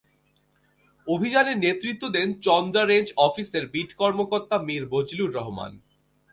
[1.07, 5.71] অভিযানের নেতৃত্ব দেন চন্দ্রা রেঞ্জ অফিসের বিট কর্মকর্তা মীর বজলুর রহমান।